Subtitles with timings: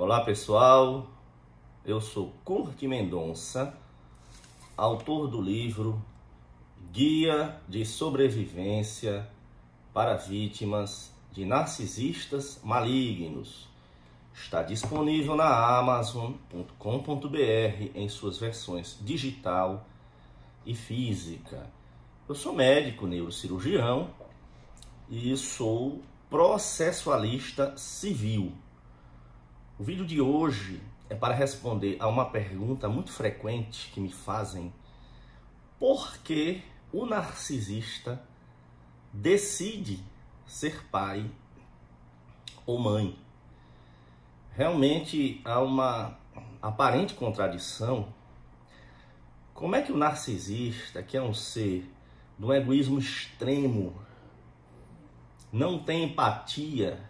[0.00, 1.08] Olá pessoal,
[1.84, 3.76] eu sou Curti Mendonça,
[4.76, 6.00] autor do livro
[6.92, 9.28] Guia de Sobrevivência
[9.92, 13.66] para Vítimas de Narcisistas Malignos.
[14.32, 19.84] Está disponível na Amazon.com.br em suas versões digital
[20.64, 21.68] e física.
[22.28, 24.10] Eu sou médico neurocirurgião
[25.10, 28.52] e sou processualista civil.
[29.78, 34.72] O vídeo de hoje é para responder a uma pergunta muito frequente que me fazem:
[35.78, 38.20] por que o narcisista
[39.12, 40.02] decide
[40.44, 41.30] ser pai
[42.66, 43.16] ou mãe?
[44.50, 46.18] Realmente há uma
[46.60, 48.12] aparente contradição.
[49.54, 51.88] Como é que o narcisista, que é um ser
[52.36, 53.94] do egoísmo extremo,
[55.52, 57.00] não tem empatia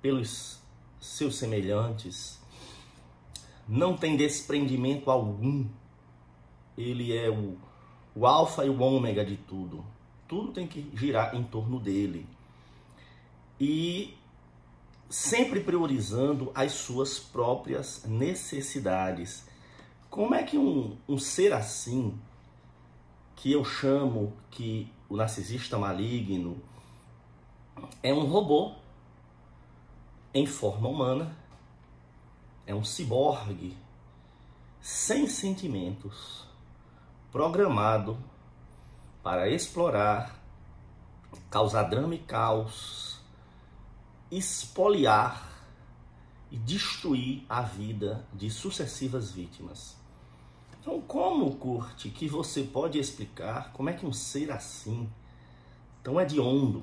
[0.00, 0.59] pelos
[1.00, 2.38] seus semelhantes,
[3.66, 5.66] não tem desprendimento algum.
[6.76, 7.56] Ele é o,
[8.14, 9.84] o alfa e o ômega de tudo.
[10.28, 12.26] Tudo tem que girar em torno dele.
[13.58, 14.14] E
[15.08, 19.44] sempre priorizando as suas próprias necessidades.
[20.08, 22.18] Como é que um, um ser assim,
[23.34, 26.58] que eu chamo que o narcisista maligno
[28.02, 28.74] é um robô
[30.32, 31.36] em forma humana,
[32.66, 33.76] é um ciborgue
[34.80, 36.46] sem sentimentos,
[37.32, 38.16] programado
[39.22, 40.40] para explorar,
[41.50, 43.20] causar drama e caos,
[44.30, 45.48] espoliar
[46.50, 49.96] e destruir a vida de sucessivas vítimas.
[50.80, 55.10] Então, como, Curte, que você pode explicar como é que um ser assim,
[56.02, 56.82] tão hediondo,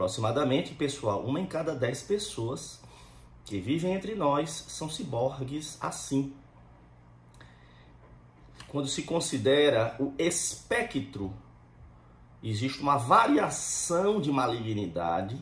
[0.00, 2.80] Aproximadamente, pessoal, uma em cada dez pessoas
[3.44, 6.32] que vivem entre nós são ciborgues assim.
[8.68, 11.34] Quando se considera o espectro,
[12.42, 15.38] existe uma variação de malignidade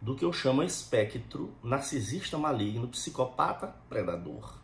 [0.00, 4.54] do que eu chamo espectro narcisista maligno, psicopata predador.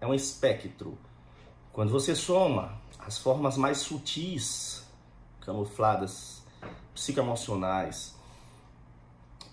[0.00, 0.96] É um espectro.
[1.70, 4.86] Quando você soma as formas mais sutis,
[5.42, 6.42] camufladas,
[6.94, 8.16] psicoemocionais,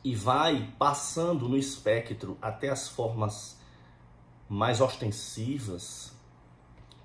[0.05, 3.57] e vai passando no espectro até as formas
[4.47, 6.13] mais ostensivas,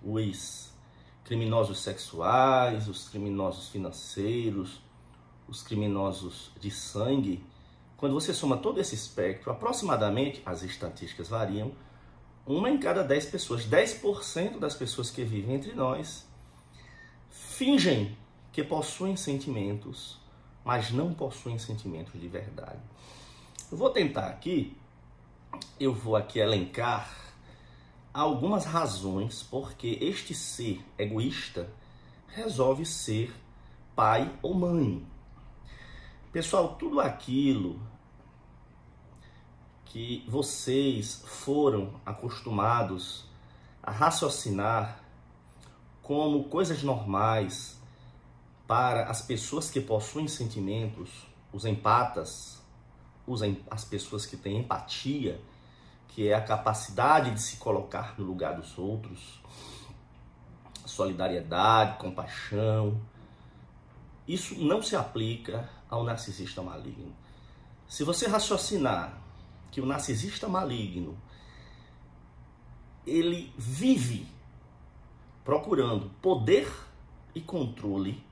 [0.03, 0.71] os
[1.25, 4.83] criminosos sexuais, os criminosos financeiros,
[5.49, 7.43] os criminosos de sangue.
[7.97, 11.73] Quando você soma todo esse espectro, aproximadamente, as estatísticas variam,
[12.47, 16.29] uma em cada dez pessoas, 10% das pessoas que vivem entre nós,
[17.31, 18.15] fingem
[18.53, 20.21] que possuem sentimentos
[20.65, 22.81] mas não possuem sentimentos de verdade.
[23.71, 24.77] Eu vou tentar aqui,
[25.79, 27.09] eu vou aqui elencar
[28.13, 31.73] algumas razões porque este ser egoísta
[32.29, 33.35] resolve ser
[33.95, 35.07] pai ou mãe.
[36.33, 37.81] Pessoal, tudo aquilo
[39.85, 43.25] que vocês foram acostumados
[43.83, 45.01] a raciocinar
[46.01, 47.80] como coisas normais,
[48.71, 52.63] para as pessoas que possuem sentimentos, os empatas,
[53.69, 55.41] as pessoas que têm empatia,
[56.07, 59.41] que é a capacidade de se colocar no lugar dos outros,
[60.87, 63.03] solidariedade, compaixão.
[64.29, 67.13] Isso não se aplica ao narcisista maligno.
[67.89, 69.21] Se você raciocinar
[69.73, 71.19] que o narcisista maligno
[73.05, 74.29] ele vive
[75.45, 76.73] procurando poder
[77.35, 78.30] e controle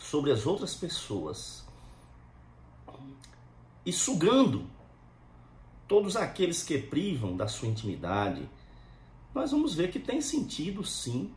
[0.00, 1.62] sobre as outras pessoas
[3.84, 4.66] e sugando
[5.86, 8.48] todos aqueles que privam da sua intimidade,
[9.34, 11.32] nós vamos ver que tem sentido sim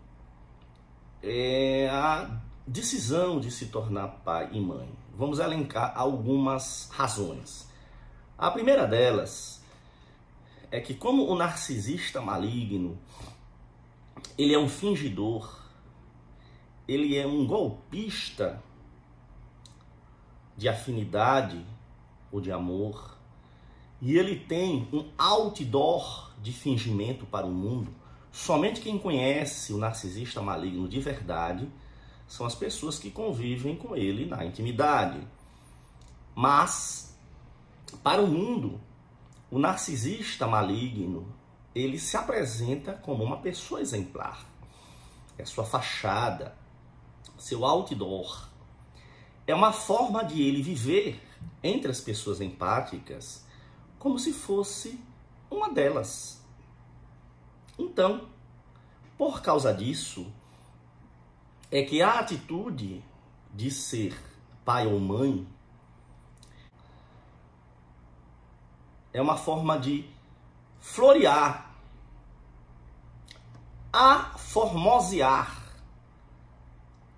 [1.22, 4.90] é, a decisão de se tornar pai e mãe.
[5.16, 7.68] Vamos elencar algumas razões.
[8.38, 9.62] A primeira delas
[10.72, 12.98] é que como o narcisista maligno,
[14.38, 15.63] ele é um fingidor,
[16.88, 18.62] ele é um golpista
[20.58, 21.66] de afinidade
[22.32, 23.18] ou de amor,
[24.02, 27.94] e ele tem um outdoor de fingimento para o mundo.
[28.32, 31.70] Somente quem conhece o narcisista maligno de verdade
[32.28, 35.26] são as pessoas que convivem com ele na intimidade.
[36.36, 37.16] Mas
[38.02, 38.82] para o mundo,
[39.50, 41.34] o narcisista maligno,
[41.76, 44.46] ele se apresenta como uma pessoa exemplar.
[45.38, 46.56] É sua fachada,
[47.44, 48.48] seu outdoor,
[49.46, 51.22] é uma forma de ele viver
[51.62, 53.46] entre as pessoas empáticas
[54.00, 54.98] como se fosse
[55.52, 56.42] uma delas.
[57.78, 58.30] Então,
[59.18, 60.32] por causa disso,
[61.70, 63.04] é que a atitude
[63.54, 64.18] de ser
[64.64, 65.46] pai ou mãe
[69.12, 70.10] é uma forma de
[70.80, 71.76] florear,
[73.92, 75.63] aformosear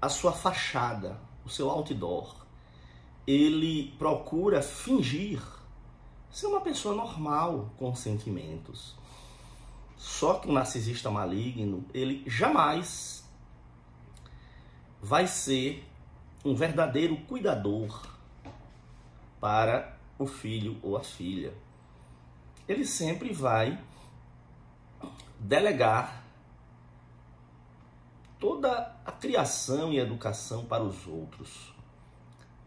[0.05, 2.45] a sua fachada, o seu outdoor.
[3.25, 5.41] Ele procura fingir
[6.29, 8.95] ser uma pessoa normal com sentimentos.
[9.97, 13.27] Só que o narcisista maligno, ele jamais
[15.01, 15.83] vai ser
[16.43, 18.07] um verdadeiro cuidador
[19.39, 21.51] para o filho ou a filha.
[22.67, 23.83] Ele sempre vai
[25.39, 26.24] delegar
[28.39, 31.73] toda a criação e educação para os outros.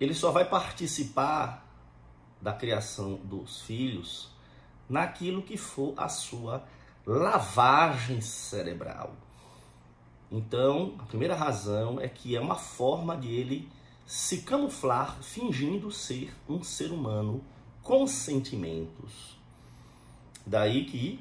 [0.01, 1.67] Ele só vai participar
[2.41, 4.31] da criação dos filhos
[4.89, 6.65] naquilo que for a sua
[7.07, 9.15] lavagem cerebral.
[10.31, 13.69] Então, a primeira razão é que é uma forma de ele
[14.07, 17.43] se camuflar fingindo ser um ser humano
[17.83, 19.39] com sentimentos.
[20.47, 21.21] Daí que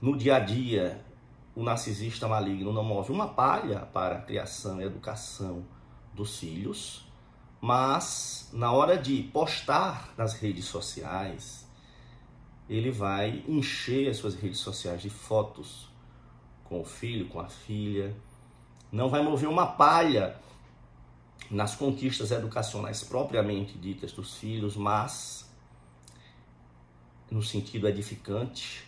[0.00, 1.04] no dia a dia
[1.58, 5.64] o narcisista maligno não move uma palha para a criação e educação
[6.14, 7.04] dos filhos,
[7.60, 11.68] mas na hora de postar nas redes sociais,
[12.68, 15.88] ele vai encher as suas redes sociais de fotos
[16.62, 18.16] com o filho, com a filha,
[18.92, 20.36] não vai mover uma palha
[21.50, 25.50] nas conquistas educacionais propriamente ditas dos filhos, mas
[27.28, 28.87] no sentido edificante,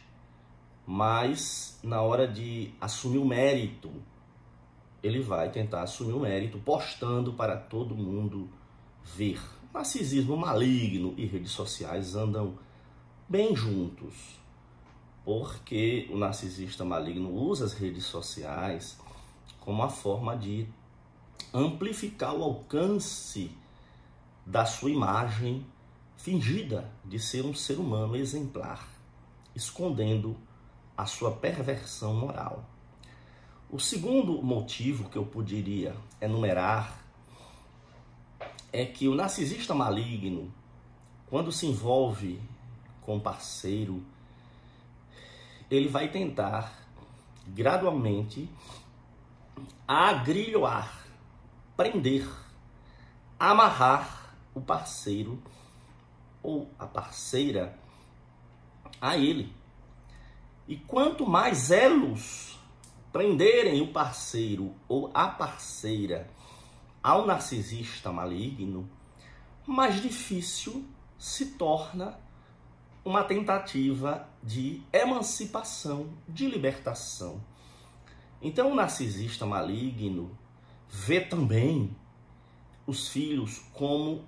[0.93, 3.93] mas na hora de assumir o mérito,
[5.01, 8.51] ele vai tentar assumir o mérito postando para todo mundo
[9.05, 9.41] ver.
[9.73, 12.59] Narcisismo maligno e redes sociais andam
[13.29, 14.37] bem juntos,
[15.25, 18.99] porque o narcisista maligno usa as redes sociais
[19.61, 20.67] como uma forma de
[21.55, 23.53] amplificar o alcance
[24.45, 25.65] da sua imagem
[26.17, 28.89] fingida de ser um ser humano exemplar,
[29.55, 30.37] escondendo
[30.97, 32.65] a sua perversão moral.
[33.71, 37.01] O segundo motivo que eu poderia enumerar
[38.73, 40.53] é que o narcisista maligno,
[41.27, 42.41] quando se envolve
[43.01, 44.05] com um parceiro,
[45.71, 46.73] ele vai tentar
[47.47, 48.51] gradualmente
[49.87, 51.07] agrilhoar,
[51.77, 52.29] prender,
[53.39, 55.43] amarrar o parceiro
[56.43, 57.79] ou a parceira
[59.01, 59.60] a ele.
[60.71, 62.57] E quanto mais elos
[63.13, 66.31] prenderem o parceiro ou a parceira
[67.03, 68.89] ao narcisista maligno,
[69.67, 70.85] mais difícil
[71.19, 72.17] se torna
[73.05, 77.43] uma tentativa de emancipação, de libertação.
[78.41, 80.39] Então, o narcisista maligno
[80.89, 81.97] vê também
[82.87, 84.25] os filhos como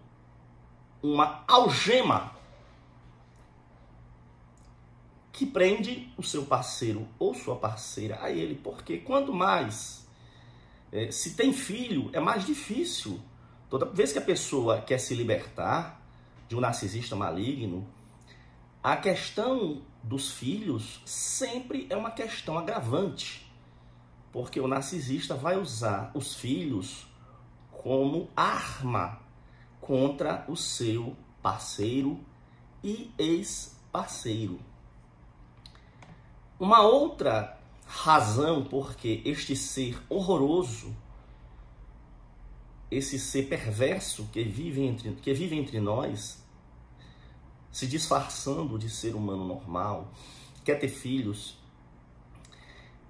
[1.01, 2.33] uma algema
[5.33, 10.07] que prende o seu parceiro ou sua parceira a ele, porque quanto mais
[10.93, 13.19] é, se tem filho, é mais difícil.
[13.71, 16.03] Toda vez que a pessoa quer se libertar
[16.47, 17.89] de um narcisista maligno,
[18.83, 23.51] a questão dos filhos sempre é uma questão agravante,
[24.31, 27.07] porque o narcisista vai usar os filhos
[27.71, 29.19] como arma
[29.81, 32.21] contra o seu parceiro
[32.85, 34.61] e ex-parceiro.
[36.63, 40.95] Uma outra razão porque este ser horroroso,
[42.89, 46.41] esse ser perverso que vive entre, que vive entre nós,
[47.73, 50.13] se disfarçando de ser humano normal,
[50.65, 51.59] quer ter filhos,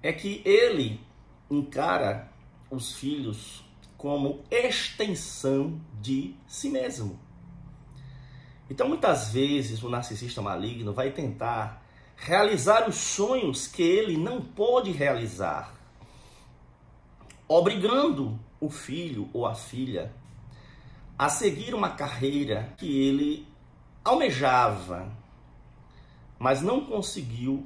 [0.01, 0.99] é que ele
[1.47, 2.33] encara
[2.71, 3.63] os filhos
[3.95, 7.19] como extensão de si mesmo.
[8.67, 11.82] Então, muitas vezes, o narcisista maligno vai tentar
[12.15, 15.73] realizar os sonhos que ele não pode realizar,
[17.47, 20.13] obrigando o filho ou a filha
[21.17, 23.47] a seguir uma carreira que ele
[24.03, 25.11] almejava,
[26.39, 27.65] mas não conseguiu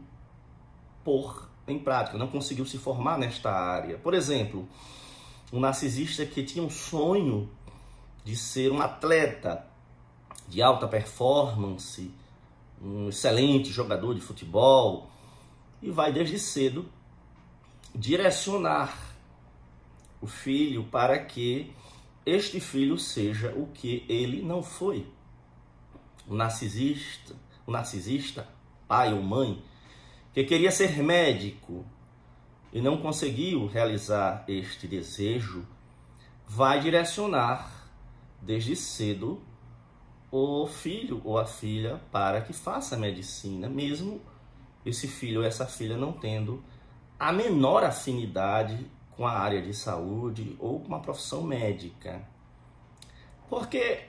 [1.03, 3.97] pôr em prática, não conseguiu se formar nesta área.
[3.97, 4.67] Por exemplo,
[5.51, 7.49] um narcisista que tinha um sonho
[8.23, 9.65] de ser um atleta
[10.47, 12.11] de alta performance,
[12.81, 15.09] um excelente jogador de futebol
[15.81, 16.85] e vai desde cedo
[17.93, 19.15] direcionar
[20.21, 21.71] o filho para que
[22.25, 25.07] este filho seja o que ele não foi.
[26.27, 27.35] O narcisista
[27.67, 28.47] o narcisista,
[28.87, 29.61] pai ou mãe,
[30.33, 31.85] que queria ser médico
[32.71, 35.67] e não conseguiu realizar este desejo,
[36.47, 37.89] vai direcionar
[38.41, 39.41] desde cedo
[40.31, 44.21] o filho ou a filha para que faça medicina, mesmo
[44.85, 46.63] esse filho ou essa filha não tendo
[47.19, 52.21] a menor afinidade com a área de saúde ou com a profissão médica.
[53.49, 54.01] Porque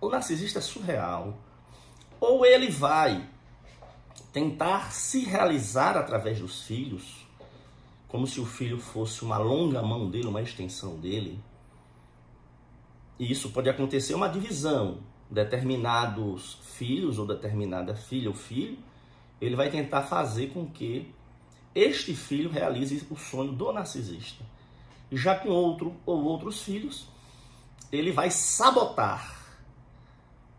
[0.00, 1.36] o narcisista é surreal.
[2.20, 3.28] Ou ele vai
[4.32, 7.26] tentar se realizar através dos filhos,
[8.08, 11.42] como se o filho fosse uma longa mão dele, uma extensão dele.
[13.18, 15.00] E isso pode acontecer uma divisão.
[15.30, 18.78] Determinados filhos ou determinada filha ou filho,
[19.40, 21.12] ele vai tentar fazer com que
[21.74, 24.44] este filho realize o sonho do narcisista.
[25.10, 27.08] E já com outro ou outros filhos,
[27.90, 29.42] ele vai sabotar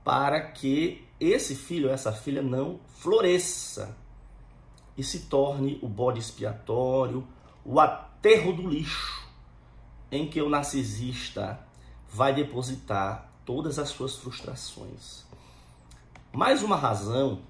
[0.04, 3.98] para que esse filho ou essa filha não floresça
[4.98, 7.28] e se torne o bode expiatório,
[7.64, 9.28] o aterro do lixo,
[10.12, 11.60] em que o narcisista
[12.08, 15.24] vai depositar todas as suas frustrações.
[16.34, 17.42] Mais uma razão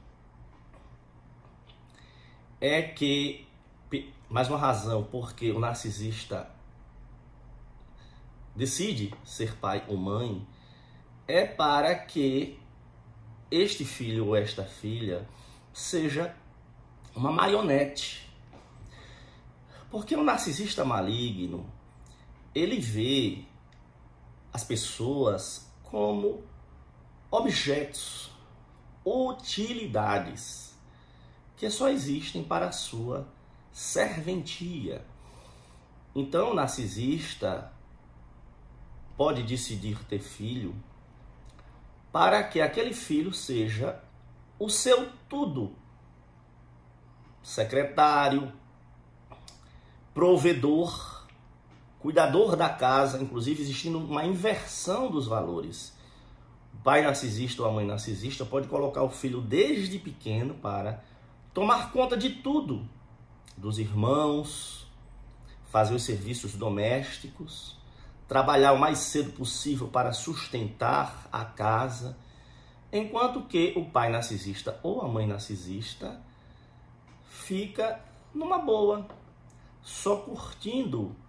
[2.60, 3.48] é que
[4.30, 6.50] mais uma razão porque o narcisista
[8.56, 10.46] decide ser pai ou mãe
[11.28, 12.60] é para que
[13.52, 15.28] este filho ou esta filha
[15.74, 16.36] seja
[17.16, 18.30] uma marionete.
[19.90, 21.70] Porque o narcisista maligno,
[22.54, 23.46] ele vê
[24.52, 26.44] as pessoas como
[27.32, 28.30] objetos,
[29.06, 30.78] utilidades,
[31.56, 33.26] que só existem para a sua
[33.72, 35.06] serventia.
[36.14, 37.72] Então, o narcisista
[39.16, 40.76] pode decidir ter filho
[42.12, 43.98] para que aquele filho seja
[44.60, 45.78] o seu tudo.
[47.42, 48.52] Secretário,
[50.14, 51.15] provedor,
[52.06, 55.92] cuidador da casa, inclusive existindo uma inversão dos valores.
[56.72, 61.04] O pai narcisista ou a mãe narcisista pode colocar o filho desde pequeno para
[61.52, 62.88] tomar conta de tudo,
[63.58, 64.86] dos irmãos,
[65.72, 67.76] fazer os serviços domésticos,
[68.28, 72.16] trabalhar o mais cedo possível para sustentar a casa,
[72.94, 76.22] enquanto que o pai narcisista ou a mãe narcisista
[77.24, 78.00] fica
[78.32, 79.08] numa boa,
[79.82, 81.25] só curtindo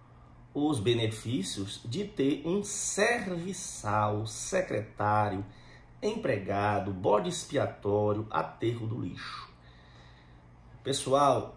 [0.65, 5.45] os benefícios de ter um serviçal, secretário,
[6.01, 9.47] empregado, bode expiatório, aterro do lixo.
[10.83, 11.55] Pessoal,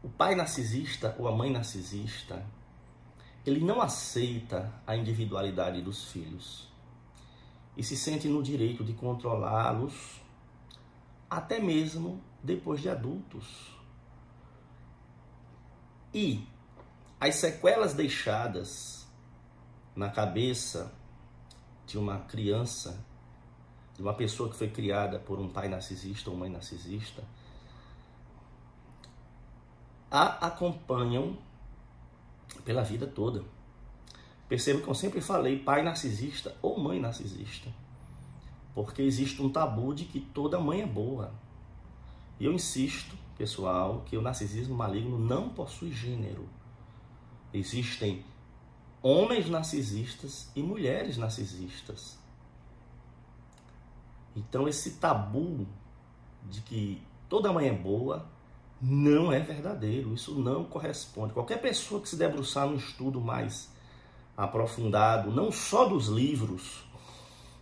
[0.00, 2.46] o pai narcisista ou a mãe narcisista,
[3.44, 6.68] ele não aceita a individualidade dos filhos
[7.76, 10.20] e se sente no direito de controlá-los
[11.28, 13.72] até mesmo depois de adultos.
[16.14, 16.46] E
[17.28, 19.06] as sequelas deixadas
[19.94, 20.92] na cabeça
[21.86, 22.98] de uma criança,
[23.94, 27.22] de uma pessoa que foi criada por um pai narcisista ou mãe narcisista,
[30.10, 31.38] a acompanham
[32.64, 33.44] pela vida toda.
[34.48, 37.70] Perceba que eu sempre falei pai narcisista ou mãe narcisista.
[38.74, 41.32] Porque existe um tabu de que toda mãe é boa.
[42.40, 46.48] E eu insisto, pessoal, que o narcisismo maligno não possui gênero.
[47.52, 48.24] Existem
[49.02, 52.18] homens narcisistas e mulheres narcisistas.
[54.34, 55.66] Então esse tabu
[56.44, 58.26] de que toda mãe é boa
[58.80, 61.32] não é verdadeiro, isso não corresponde.
[61.32, 63.70] Qualquer pessoa que se debruçar num estudo mais
[64.36, 66.82] aprofundado, não só dos livros,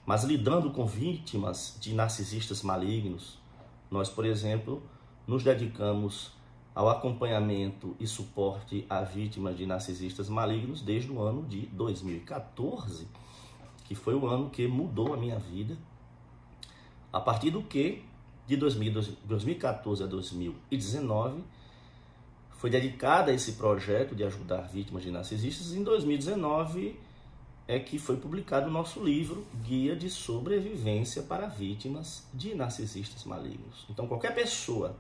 [0.07, 3.39] mas lidando com vítimas de narcisistas malignos,
[3.91, 4.83] nós, por exemplo,
[5.27, 6.33] nos dedicamos
[6.75, 13.09] ao acompanhamento e suporte a vítimas de narcisistas malignos desde o ano de 2014,
[13.85, 15.77] que foi o ano que mudou a minha vida,
[17.13, 18.05] a partir do que
[18.47, 21.43] de 2014 a 2019
[22.51, 25.73] foi dedicada a esse projeto de ajudar vítimas de narcisistas.
[25.73, 26.99] Em 2019
[27.67, 33.87] é que foi publicado o nosso livro Guia de Sobrevivência para Vítimas de Narcisistas Malignos.
[33.89, 34.97] Então, qualquer pessoa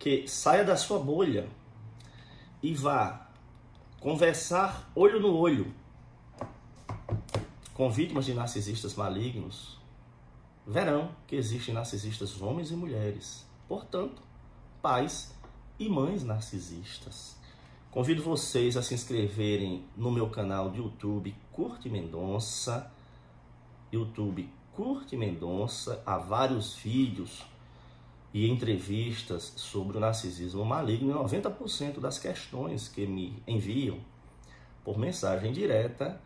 [0.00, 1.46] que saia da sua bolha
[2.62, 3.28] e vá
[4.00, 5.74] conversar olho no olho
[7.74, 9.78] com vítimas de narcisistas malignos,
[10.66, 13.46] verão que existem narcisistas homens e mulheres.
[13.68, 14.22] Portanto,
[14.80, 15.34] pais
[15.78, 17.36] e mães narcisistas.
[17.90, 22.90] Convido vocês a se inscreverem no meu canal de YouTube Curte Mendonça,
[23.92, 27.49] YouTube Curte Mendonça há vários vídeos
[28.32, 31.10] e entrevistas sobre o narcisismo maligno.
[31.10, 33.98] E 90% das questões que me enviam
[34.84, 36.20] por mensagem direta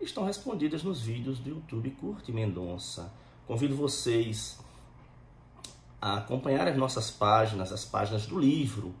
[0.00, 3.12] estão respondidas nos vídeos do YouTube Curte Mendonça.
[3.46, 4.58] Convido vocês
[6.00, 8.94] a acompanhar as nossas páginas, as páginas do livro,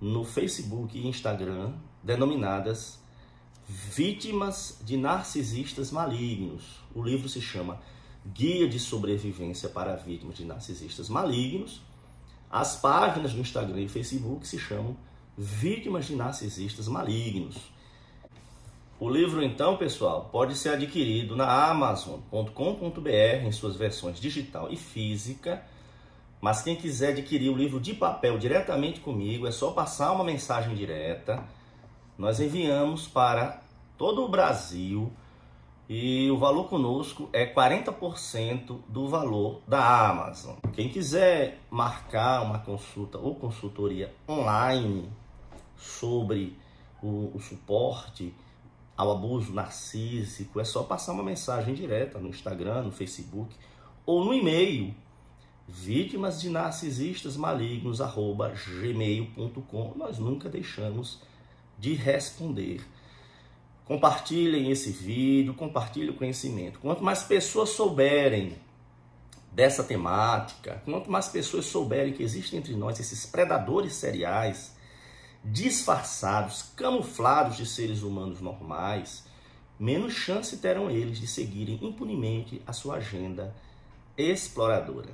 [0.00, 2.98] no Facebook e Instagram, denominadas
[3.66, 6.80] Vítimas de Narcisistas Malignos.
[6.94, 7.80] O livro se chama
[8.26, 11.82] Guia de Sobrevivência para Vítimas de Narcisistas Malignos.
[12.50, 14.96] As páginas do Instagram e Facebook se chamam
[15.36, 17.56] Vítimas de Narcisistas Malignos.
[18.98, 25.62] O livro, então, pessoal, pode ser adquirido na Amazon.com.br em suas versões digital e física.
[26.40, 30.74] Mas quem quiser adquirir o livro de papel diretamente comigo, é só passar uma mensagem
[30.74, 31.44] direta.
[32.16, 33.62] Nós enviamos para
[33.98, 35.12] todo o Brasil
[35.88, 40.56] e o valor conosco é 40% do valor da Amazon.
[40.72, 45.10] Quem quiser marcar uma consulta ou consultoria online
[45.76, 46.56] sobre
[47.02, 48.34] o, o suporte
[48.96, 53.54] ao abuso narcísico, é só passar uma mensagem direta no Instagram, no Facebook
[54.06, 54.94] ou no e-mail
[55.66, 59.94] vítimas de narcisistas malignos gmail.com.
[59.96, 61.20] Nós nunca deixamos
[61.78, 62.86] de responder.
[63.84, 66.78] Compartilhem esse vídeo, compartilhem o conhecimento.
[66.78, 68.56] Quanto mais pessoas souberem
[69.52, 74.74] dessa temática, quanto mais pessoas souberem que existem entre nós esses predadores seriais
[75.44, 79.24] disfarçados, camuflados de seres humanos normais,
[79.78, 83.54] menos chance terão eles de seguirem impunemente a sua agenda
[84.16, 85.10] exploradora.